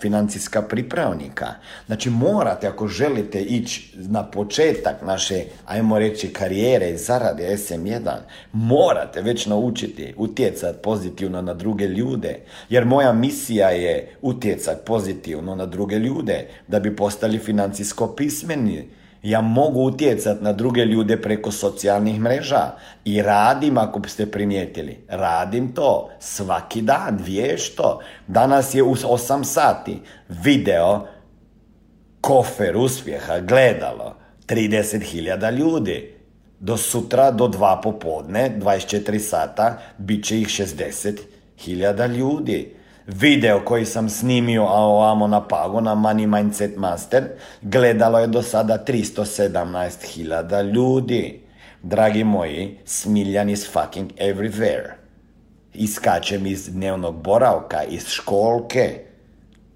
financijska 0.05 0.61
pripravnika. 0.61 1.47
Znači 1.85 2.09
morate, 2.09 2.67
ako 2.67 2.87
želite 2.87 3.41
ići 3.41 3.93
na 3.95 4.23
početak 4.23 5.01
naše, 5.01 5.43
ajmo 5.65 5.99
reći, 5.99 6.33
karijere 6.33 6.89
i 6.89 6.97
zarade 6.97 7.57
SM1, 7.57 8.11
morate 8.53 9.21
već 9.21 9.45
naučiti 9.45 10.13
utjecati 10.17 10.77
pozitivno 10.83 11.41
na 11.41 11.53
druge 11.53 11.87
ljude. 11.87 12.39
Jer 12.69 12.85
moja 12.85 13.13
misija 13.13 13.69
je 13.69 14.15
utjecati 14.21 14.85
pozitivno 14.85 15.55
na 15.55 15.65
druge 15.65 15.95
ljude, 15.95 16.47
da 16.67 16.79
bi 16.79 16.95
postali 16.95 17.39
financijsko 17.39 18.07
pismeni 18.15 18.87
ja 19.25 19.41
mogu 19.41 19.83
utjecati 19.83 20.43
na 20.43 20.53
druge 20.53 20.85
ljude 20.85 21.21
preko 21.21 21.51
socijalnih 21.51 22.19
mreža 22.19 22.71
i 23.05 23.21
radim 23.21 23.77
ako 23.77 24.07
ste 24.07 24.31
primijetili. 24.31 25.05
Radim 25.07 25.73
to 25.73 26.09
svaki 26.19 26.81
dan, 26.81 27.19
vješto. 27.23 27.99
Danas 28.27 28.75
je 28.75 28.83
u 28.83 28.95
8 28.95 29.43
sati 29.43 30.01
video 30.29 31.07
kofer 32.21 32.77
uspjeha 32.77 33.39
gledalo 33.39 34.15
30.000 34.47 35.51
ljudi. 35.51 36.15
Do 36.59 36.77
sutra, 36.77 37.31
do 37.31 37.47
dva 37.47 37.81
popodne, 37.81 38.57
24 38.59 39.19
sata, 39.19 39.77
bit 39.97 40.25
će 40.25 40.39
ih 40.39 40.47
60.000 40.47 42.15
ljudi. 42.15 42.75
Video 43.07 43.59
koji 43.65 43.85
sam 43.85 44.09
snimio, 44.09 44.63
a 44.63 44.79
ovamo 44.79 45.27
na 45.27 45.47
pago 45.47 45.81
na 45.81 45.95
Money 45.95 46.27
Mindset 46.27 46.77
Master, 46.77 47.23
gledalo 47.61 48.19
je 48.19 48.27
do 48.27 48.41
sada 48.41 48.83
317.000 48.87 50.71
ljudi. 50.73 51.41
Dragi 51.83 52.23
moji, 52.23 52.77
Smiljan 52.85 53.49
is 53.49 53.71
fucking 53.71 54.11
everywhere. 54.17 54.89
Iskačem 55.73 56.45
iz 56.45 56.69
dnevnog 56.69 57.15
boravka, 57.21 57.83
iz 57.83 58.07
školke, 58.07 58.99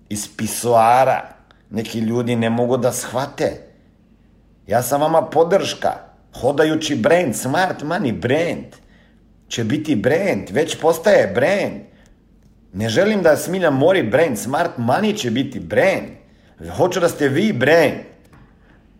iz 0.09 0.37
pisoara. 0.37 1.29
Neki 1.69 1.99
ljudi 1.99 2.35
ne 2.35 2.49
mogu 2.49 2.77
da 2.77 2.91
shvate. 2.91 3.51
Ja 4.67 4.81
sam 4.81 5.01
vama 5.01 5.21
podrška. 5.21 5.91
Hodajući 6.41 6.95
brand, 6.95 7.35
smart 7.35 7.83
money 7.83 8.19
brand. 8.19 8.65
Će 9.47 9.63
biti 9.63 9.95
brand, 9.95 10.49
već 10.51 10.81
postaje 10.81 11.27
brand. 11.27 11.89
Ne 12.73 12.89
želim 12.89 13.23
da 13.23 13.37
Smiljan 13.37 13.73
mori 13.73 14.03
brand, 14.03 14.37
smart 14.37 14.71
money 14.77 15.17
će 15.17 15.31
biti 15.31 15.59
brand. 15.59 16.05
Hoću 16.77 16.99
da 16.99 17.09
ste 17.09 17.27
vi 17.27 17.53
brand. 17.53 17.93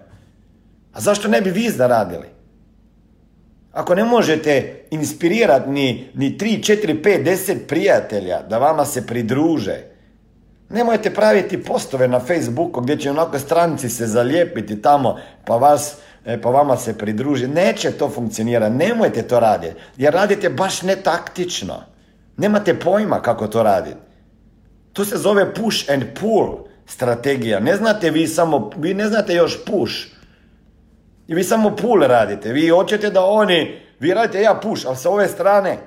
A 0.94 1.00
zašto 1.00 1.28
ne 1.28 1.42
bi 1.42 1.50
vi 1.50 1.70
zaradili? 1.70 2.37
Ako 3.78 3.96
ne 3.96 4.04
možete 4.04 4.84
inspirirati 4.92 5.70
ni, 5.70 6.10
ni 6.14 6.38
3, 6.38 6.60
4, 6.60 7.02
5, 7.04 7.24
10 7.24 7.68
prijatelja 7.68 8.42
da 8.42 8.58
vama 8.58 8.86
se 8.86 9.08
pridruže, 9.08 9.84
nemojte 10.70 11.14
praviti 11.14 11.64
postove 11.64 12.08
na 12.08 12.20
Facebooku 12.20 12.82
gdje 12.82 13.00
će 13.00 13.12
onako 13.12 13.40
stranci 13.40 13.90
se 13.90 14.08
zalijepiti 14.08 14.82
tamo 14.82 15.18
pa 15.46 15.56
vas 15.56 15.96
e, 16.26 16.42
pa 16.42 16.50
vama 16.50 16.78
se 16.78 16.98
pridruži. 16.98 17.48
Neće 17.48 17.92
to 17.92 18.10
funkcionirati, 18.10 18.76
nemojte 18.76 19.22
to 19.22 19.40
raditi. 19.40 19.76
Jer 19.98 20.14
radite 20.14 20.50
baš 20.50 20.82
netaktično. 20.82 21.84
Nemate 22.38 22.80
pojma 22.80 23.22
kako 23.22 23.48
to 23.48 23.64
raditi. 23.64 23.98
To 24.94 25.06
se 25.06 25.18
zove 25.18 25.54
push 25.54 25.92
and 25.92 26.04
pull 26.20 26.68
strategija. 26.86 27.60
Ne 27.60 27.76
znate 27.76 28.10
vi 28.10 28.28
samo, 28.28 28.72
vi 28.78 28.94
ne 28.94 29.08
znate 29.08 29.34
još 29.34 29.66
push. 29.66 30.17
I 31.28 31.36
vi 31.36 31.44
samo 31.44 31.76
pull 31.76 32.02
radite. 32.02 32.54
Vi 32.54 32.70
hoćete 32.70 33.10
da 33.10 33.26
oni, 33.26 33.82
vi 34.00 34.14
radite 34.14 34.42
ja 34.42 34.60
push, 34.64 34.88
ali 34.88 34.96
sa 34.96 35.10
ove 35.10 35.28
strane 35.28 35.78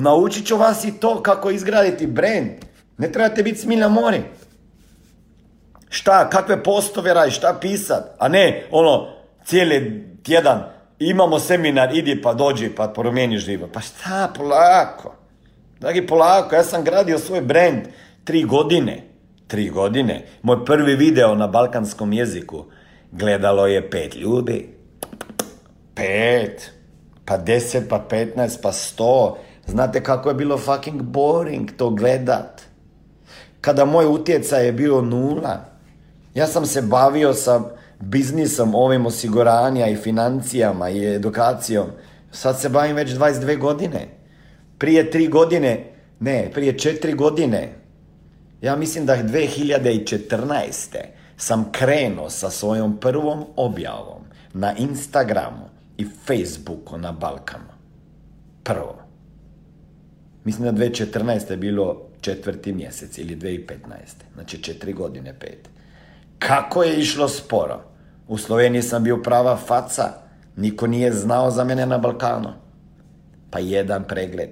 naučit 0.00 0.46
ću 0.46 0.56
vas 0.56 0.84
i 0.84 0.92
to 1.00 1.22
kako 1.22 1.50
izgraditi 1.50 2.06
brand. 2.06 2.48
Ne 2.98 3.12
trebate 3.12 3.42
biti 3.42 3.58
smilja 3.58 3.88
mori. 3.88 4.22
Šta, 5.88 6.30
kakve 6.30 6.62
postove 6.62 7.14
radi, 7.14 7.30
šta 7.30 7.58
pisat, 7.60 8.04
a 8.18 8.28
ne 8.28 8.66
ono 8.70 9.08
cijeli 9.44 10.08
tjedan 10.22 10.62
imamo 10.98 11.38
seminar, 11.38 11.96
idi 11.96 12.22
pa 12.22 12.34
dođi 12.34 12.70
pa 12.76 12.88
promijeni 12.88 13.38
život. 13.38 13.70
Pa 13.72 13.80
šta, 13.80 14.32
polako. 14.36 15.14
Dragi, 15.80 16.06
polako, 16.06 16.54
ja 16.54 16.64
sam 16.64 16.84
gradio 16.84 17.18
svoj 17.18 17.40
brand 17.40 17.82
tri 18.24 18.42
godine. 18.42 19.04
Tri 19.46 19.68
godine. 19.68 20.26
Moj 20.42 20.64
prvi 20.64 20.96
video 20.96 21.34
na 21.34 21.46
balkanskom 21.46 22.12
jeziku 22.12 22.64
gledalo 23.12 23.66
je 23.66 23.90
pet 23.90 24.16
ljudi. 24.16 24.68
Pet. 25.94 26.70
Pa 27.24 27.36
deset, 27.36 27.88
pa 27.88 27.98
petnaest, 27.98 28.62
pa 28.62 28.72
sto. 28.72 29.38
Znate 29.66 30.02
kako 30.02 30.28
je 30.28 30.34
bilo 30.34 30.58
fucking 30.58 31.02
boring 31.02 31.70
to 31.76 31.90
gledat. 31.90 32.62
Kada 33.60 33.84
moj 33.84 34.06
utjecaj 34.06 34.66
je 34.66 34.72
bio 34.72 35.02
nula. 35.02 35.64
Ja 36.34 36.46
sam 36.46 36.66
se 36.66 36.82
bavio 36.82 37.34
sa 37.34 37.60
biznisom 38.00 38.74
ovim 38.74 39.06
osiguranja 39.06 39.86
i 39.86 39.96
financijama 39.96 40.90
i 40.90 41.14
edukacijom. 41.14 41.86
Sad 42.32 42.60
se 42.60 42.68
bavim 42.68 42.96
već 42.96 43.10
22 43.10 43.58
godine. 43.58 44.08
Prije 44.78 45.10
tri 45.10 45.26
godine, 45.26 45.84
ne, 46.20 46.50
prije 46.54 46.78
četiri 46.78 47.12
godine, 47.12 47.72
ja 48.60 48.76
mislim 48.76 49.06
da 49.06 49.14
je 49.14 49.24
2014. 49.24 50.96
sam 51.38 51.72
krenuo 51.72 52.30
sa 52.30 52.50
svojom 52.50 52.96
prvom 53.00 53.44
objavom 53.56 54.22
na 54.52 54.76
Instagramu 54.76 55.68
i 55.96 56.06
Facebooku 56.26 56.98
na 56.98 57.12
Balkanu. 57.12 57.72
Prvo. 58.62 58.98
Mislim 60.44 60.74
da 60.74 60.84
2014. 60.84 61.50
je 61.50 61.56
bilo 61.56 62.08
četvrti 62.20 62.72
mjesec 62.72 63.18
ili 63.18 63.36
2015. 63.36 63.76
Znači 64.34 64.62
četiri 64.62 64.92
godine, 64.92 65.38
pet. 65.38 65.68
Kako 66.38 66.82
je 66.82 67.00
išlo 67.00 67.28
sporo? 67.28 67.80
U 68.28 68.38
Sloveniji 68.38 68.82
sam 68.82 69.04
bio 69.04 69.22
prava 69.22 69.56
faca. 69.56 70.12
Niko 70.56 70.86
nije 70.86 71.12
znao 71.12 71.50
za 71.50 71.64
mene 71.64 71.86
na 71.86 71.98
Balkanu. 71.98 72.52
Pa 73.50 73.58
jedan 73.58 74.04
pregled. 74.04 74.50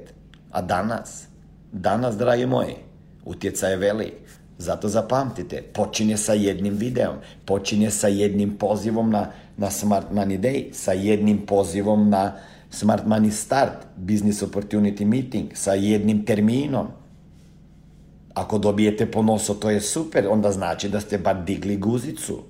A 0.52 0.62
danas? 0.62 1.26
Danas, 1.72 2.16
dragi 2.16 2.46
moji, 2.46 2.76
utjecaj 3.24 3.70
je 3.70 3.76
veli. 3.76 4.12
Zato 4.58 4.88
zapamtite, 4.88 5.62
počinje 5.62 6.16
sa 6.16 6.32
jednim 6.32 6.74
videom, 6.74 7.16
počinje 7.44 7.90
sa 7.90 8.08
jednim 8.08 8.56
pozivom 8.56 9.10
na, 9.10 9.30
na 9.56 9.70
Smart 9.70 10.06
Money 10.12 10.40
Day, 10.40 10.72
sa 10.72 10.92
jednim 10.92 11.46
pozivom 11.46 12.08
na 12.10 12.36
Smart 12.70 13.04
Money 13.06 13.30
Start, 13.30 13.86
Business 13.96 14.42
Opportunity 14.42 15.04
Meeting, 15.04 15.52
sa 15.54 15.74
jednim 15.74 16.24
terminom. 16.24 16.86
Ako 18.34 18.58
dobijete 18.58 19.10
po 19.10 19.22
nosu, 19.22 19.54
to 19.54 19.70
je 19.70 19.80
super, 19.80 20.26
onda 20.28 20.52
znači 20.52 20.88
da 20.88 21.00
ste 21.00 21.18
bar 21.18 21.44
digli 21.44 21.76
guzicu. 21.76 22.42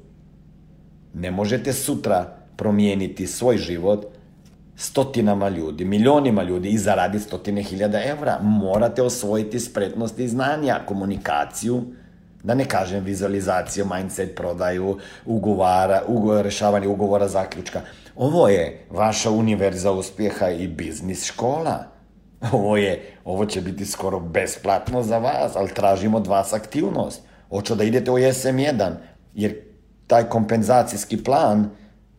Ne 1.14 1.30
možete 1.30 1.72
sutra 1.72 2.36
promijeniti 2.56 3.26
svoj 3.26 3.58
život 3.58 4.15
stotinama 4.76 5.48
ljudi, 5.48 5.84
milionima 5.84 6.42
ljudi 6.42 6.68
i 6.68 6.78
zaraditi 6.78 7.24
stotine 7.24 7.62
hiljada 7.62 8.02
evra. 8.04 8.38
Morate 8.42 9.02
osvojiti 9.02 9.60
spretnosti 9.60 10.24
i 10.24 10.28
znanja, 10.28 10.80
komunikaciju, 10.86 11.82
da 12.42 12.54
ne 12.54 12.64
kažem 12.64 13.04
vizualizaciju, 13.04 13.86
mindset, 13.94 14.36
prodaju, 14.36 14.98
ugovara, 15.26 16.02
ugovor, 16.06 16.44
rešavanje 16.44 16.88
ugovora, 16.88 17.28
zaključka. 17.28 17.80
Ovo 18.16 18.48
je 18.48 18.86
vaša 18.90 19.30
univerza 19.30 19.92
uspjeha 19.92 20.48
i 20.48 20.68
biznis 20.68 21.24
škola. 21.24 21.84
Ovo 22.52 22.76
je, 22.76 23.02
ovo 23.24 23.46
će 23.46 23.60
biti 23.60 23.86
skoro 23.86 24.20
besplatno 24.20 25.02
za 25.02 25.18
vas, 25.18 25.56
ali 25.56 25.74
tražimo 25.74 26.16
od 26.16 26.26
vas 26.26 26.52
aktivnost. 26.52 27.22
Hoću 27.48 27.74
da 27.74 27.84
idete 27.84 28.10
u 28.10 28.18
SM1, 28.18 28.90
jer 29.34 29.54
taj 30.06 30.24
kompenzacijski 30.24 31.24
plan 31.24 31.70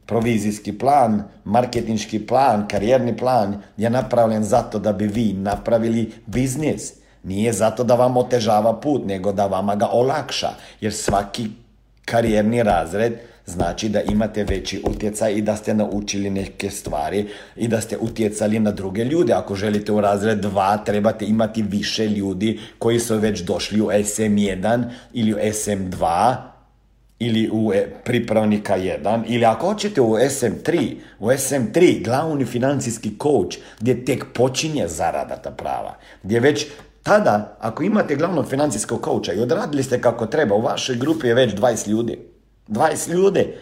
provizijski 0.08 0.78
plan, 0.78 1.24
marketinški 1.46 2.26
plan, 2.28 2.68
karijerni 2.68 3.18
plan 3.18 3.62
je 3.78 3.90
napravljen 3.90 4.44
zato 4.44 4.80
da 4.80 4.94
bi 4.94 5.08
vi 5.08 5.34
napravili 5.34 6.12
biznis. 6.26 6.94
Nije 7.24 7.54
zato 7.54 7.84
da 7.84 7.96
vam 7.96 8.18
otežava 8.18 8.80
put, 8.80 9.06
nego 9.06 9.32
da 9.32 9.48
vama 9.48 9.76
ga 9.76 9.88
olakša. 9.92 10.50
Jer 10.82 10.94
svaki 10.94 11.48
karijerni 12.06 12.64
razred 12.64 13.14
znači 13.46 13.90
da 13.90 14.02
imate 14.02 14.44
veći 14.44 14.82
utjecaj 14.86 15.34
i 15.34 15.42
da 15.42 15.56
ste 15.56 15.74
naučili 15.74 16.30
neke 16.30 16.70
stvari 16.70 17.28
i 17.56 17.68
da 17.68 17.82
ste 17.82 17.98
utjecali 17.98 18.60
na 18.60 18.72
druge 18.72 19.04
ljude. 19.04 19.34
Ako 19.34 19.56
želite 19.56 19.92
u 19.92 20.02
razred 20.02 20.46
2, 20.46 20.86
trebate 20.86 21.26
imati 21.26 21.62
više 21.62 22.08
ljudi 22.08 22.60
koji 22.80 23.00
su 23.00 23.18
već 23.18 23.40
došli 23.40 23.82
u 23.82 23.86
SM1 23.86 24.84
ili 25.14 25.34
u 25.34 25.38
SM2 25.38 26.36
ili 27.20 27.50
u 27.54 27.74
e, 27.74 27.88
pripravnika 28.04 28.78
1 28.78 29.24
ili 29.28 29.46
ako 29.46 29.68
hoćete 29.68 30.02
u 30.02 30.14
SM3, 30.14 30.96
u 31.20 31.28
SM3 31.28 32.04
glavni 32.04 32.46
financijski 32.46 33.12
coach 33.22 33.58
gdje 33.80 34.06
tek 34.06 34.26
počinje 34.34 34.88
zarada 34.88 35.36
ta 35.36 35.52
prava, 35.52 35.96
gdje 36.24 36.40
već 36.40 36.66
tada 37.04 37.58
ako 37.60 37.84
imate 37.84 38.16
glavnog 38.16 38.50
financijskog 38.50 39.02
coacha 39.04 39.34
i 39.34 39.42
odradili 39.42 39.84
ste 39.84 40.02
kako 40.02 40.26
treba, 40.26 40.56
u 40.56 40.62
vašoj 40.62 40.96
grupi 40.96 41.28
je 41.28 41.34
već 41.34 41.54
20 41.54 41.88
ljudi. 41.88 42.20
20 42.68 43.12
ljudi. 43.12 43.54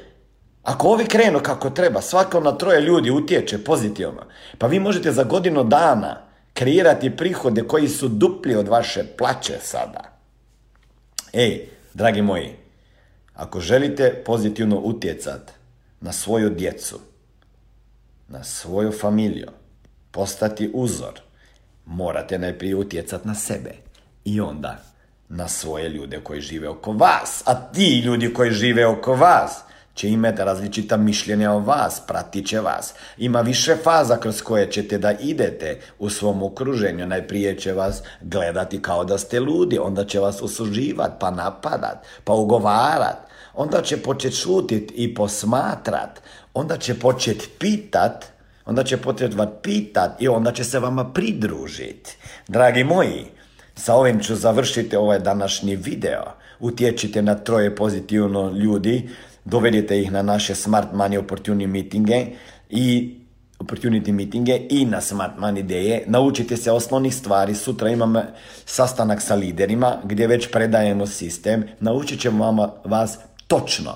Ako 0.64 0.88
ovi 0.88 1.06
krenu 1.06 1.40
kako 1.40 1.70
treba, 1.70 2.02
svako 2.02 2.40
na 2.40 2.58
troje 2.58 2.82
ljudi 2.82 3.12
utječe 3.12 3.64
pozitivno, 3.64 4.22
pa 4.58 4.68
vi 4.68 4.80
možete 4.80 5.12
za 5.12 5.24
godinu 5.24 5.64
dana 5.64 6.22
kreirati 6.54 7.18
prihode 7.18 7.62
koji 7.62 7.88
su 7.88 8.08
dupli 8.08 8.56
od 8.56 8.68
vaše 8.68 9.04
plaće 9.18 9.54
sada. 9.62 10.02
Ej, 11.34 11.68
dragi 11.94 12.22
moji, 12.22 12.65
ako 13.36 13.60
želite 13.60 14.24
pozitivno 14.26 14.80
utjecat 14.80 15.52
na 16.02 16.12
svoju 16.12 16.50
djecu, 16.50 17.00
na 18.28 18.44
svoju 18.44 18.92
familiju, 18.92 19.48
postati 20.12 20.72
uzor, 20.74 21.20
morate 21.86 22.40
najprije 22.40 22.76
utjecat 22.76 23.26
na 23.26 23.36
sebe 23.36 23.72
i 24.26 24.42
onda 24.42 24.84
na 25.30 25.48
svoje 25.48 25.90
ljude 25.90 26.20
koji 26.24 26.42
žive 26.42 26.70
oko 26.70 26.92
vas. 26.92 27.44
A 27.46 27.72
ti 27.72 28.00
ljudi 28.00 28.34
koji 28.34 28.52
žive 28.52 28.86
oko 28.86 29.14
vas 29.14 29.62
će 29.96 30.10
imati 30.10 30.44
različita 30.44 30.98
mišljenja 30.98 31.52
o 31.52 31.60
vas, 31.60 32.02
pratit 32.08 32.48
će 32.48 32.60
vas. 32.60 32.94
Ima 33.18 33.42
više 33.42 33.76
faza 33.84 34.18
kroz 34.18 34.42
koje 34.42 34.72
ćete 34.72 34.98
da 34.98 35.12
idete 35.12 35.80
u 36.00 36.10
svom 36.10 36.44
okruženju. 36.44 37.08
Najprije 37.08 37.58
će 37.60 37.74
vas 37.74 38.02
gledati 38.22 38.82
kao 38.82 39.06
da 39.06 39.18
ste 39.18 39.40
ludi, 39.40 39.78
onda 39.78 40.06
će 40.06 40.20
vas 40.20 40.42
osuživati, 40.42 41.16
pa 41.20 41.32
napadat, 41.32 42.06
pa 42.24 42.34
ugovarat. 42.34 43.18
Onda 43.54 43.82
će 43.82 43.98
početi 43.98 44.36
šutit 44.36 44.92
i 44.96 45.14
posmatrat. 45.14 46.22
Onda 46.54 46.78
će 46.78 47.00
početi 47.00 47.50
pitat, 47.60 48.26
onda 48.66 48.84
će 48.84 48.98
početi 48.98 49.36
vas 49.36 49.50
pitat 49.62 50.22
i 50.22 50.28
onda 50.28 50.52
će 50.52 50.64
se 50.64 50.80
vama 50.80 51.14
pridružiti. 51.14 52.18
Dragi 52.48 52.84
moji, 52.84 53.26
sa 53.76 53.96
ovim 53.96 54.20
ću 54.20 54.36
završiti 54.36 54.96
ovaj 54.96 55.20
današnji 55.20 55.76
video. 55.76 56.24
Utječite 56.60 57.22
na 57.22 57.36
troje 57.36 57.76
pozitivno 57.76 58.52
ljudi 58.52 59.10
dovedite 59.46 60.02
ih 60.02 60.12
na 60.12 60.22
naše 60.22 60.56
Smart 60.56 60.88
Money 60.94 61.20
Opportunity 61.20 61.68
meetinge 61.68 62.26
i 62.70 63.16
opportunity 63.60 64.12
meetinge 64.12 64.62
i 64.70 64.86
na 64.86 65.02
Smart 65.02 65.38
Money 65.40 65.60
ideje. 65.60 66.04
Naučite 66.08 66.58
se 66.58 66.72
osnovnih 66.72 67.16
stvari. 67.16 67.56
Sutra 67.56 67.90
imam 67.90 68.16
sastanak 68.66 69.22
sa 69.22 69.36
liderima 69.36 69.98
gdje 70.04 70.28
već 70.28 70.52
predajemo 70.52 71.08
sistem. 71.08 71.64
Naučit 71.80 72.22
ćemo 72.22 72.46
vama, 72.46 72.72
vas 72.84 73.20
točno 73.48 73.96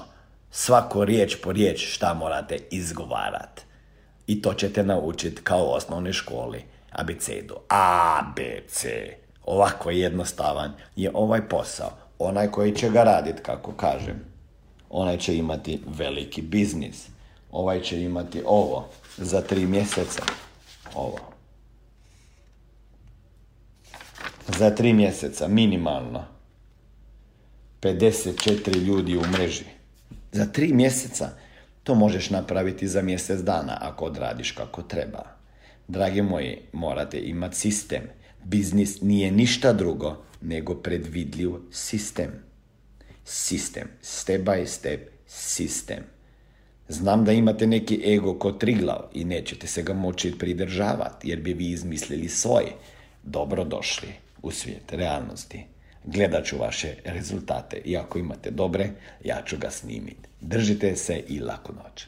svako 0.51 1.05
riječ 1.05 1.35
po 1.43 1.51
riječ 1.51 1.93
šta 1.93 2.13
morate 2.13 2.57
izgovarati. 2.71 3.62
I 4.27 4.41
to 4.41 4.53
ćete 4.53 4.83
naučiti 4.83 5.41
kao 5.43 5.65
u 5.65 5.71
osnovnoj 5.71 6.13
školi. 6.13 6.63
Abecedu. 6.91 7.55
A, 7.69 8.21
B, 8.35 8.62
C. 8.67 8.89
Ovako 9.45 9.89
jednostavan 9.89 10.71
je 10.95 11.12
ovaj 11.13 11.47
posao. 11.47 11.91
Onaj 12.19 12.51
koji 12.51 12.75
će 12.75 12.89
ga 12.89 13.03
raditi, 13.03 13.41
kako 13.41 13.71
kažem 13.71 14.28
onaj 14.89 15.17
će 15.17 15.38
imati 15.38 15.80
veliki 15.88 16.41
biznis. 16.41 17.08
Ovaj 17.52 17.82
će 17.82 18.02
imati 18.02 18.41
ovo 18.45 18.89
za 19.17 19.41
tri 19.41 19.65
mjeseca. 19.65 20.23
Ovo. 20.95 21.19
Za 24.58 24.69
tri 24.69 24.93
mjeseca 24.93 25.47
minimalno 25.47 26.23
54 27.82 28.78
ljudi 28.78 29.17
u 29.17 29.21
mreži. 29.21 29.65
Za 30.32 30.45
tri 30.45 30.73
mjeseca 30.73 31.30
to 31.84 31.95
možeš 31.95 32.30
napraviti 32.30 32.88
za 32.88 33.02
mjesec 33.02 33.41
dana 33.41 33.78
ako 33.82 34.06
odradiš 34.06 34.52
kako 34.52 34.82
treba. 34.82 35.23
Dragi 35.88 36.21
moji, 36.21 36.58
morate 36.73 37.19
imati 37.19 37.56
sistem. 37.56 38.02
Biznis 38.43 39.02
nije 39.02 39.32
ništa 39.32 39.73
drugo 39.73 40.17
nego 40.41 40.75
predvidljiv 40.75 41.52
sistem 41.71 42.48
sistem. 43.29 43.87
Step 44.01 44.41
by 44.41 44.65
step 44.65 45.09
sistem. 45.27 46.03
Znam 46.87 47.25
da 47.25 47.31
imate 47.31 47.67
neki 47.67 48.01
ego 48.05 48.39
ko 48.39 48.51
triglav 48.51 49.01
i 49.13 49.23
nećete 49.25 49.67
se 49.67 49.83
ga 49.83 49.93
moći 49.93 50.37
pridržavati 50.39 51.29
jer 51.29 51.39
bi 51.39 51.53
vi 51.53 51.69
izmislili 51.69 52.29
svoj. 52.29 52.63
Dobro 53.23 53.63
došli 53.63 54.07
u 54.41 54.51
svijet 54.51 54.93
realnosti. 54.93 55.65
Gledat 56.03 56.45
ću 56.45 56.57
vaše 56.57 56.95
rezultate 57.05 57.81
i 57.85 57.97
ako 57.97 58.19
imate 58.19 58.51
dobre, 58.51 58.89
ja 59.23 59.43
ću 59.45 59.57
ga 59.57 59.69
snimiti. 59.69 60.29
Držite 60.41 60.95
se 60.95 61.23
i 61.27 61.39
laku 61.39 61.73
noć. 61.73 62.07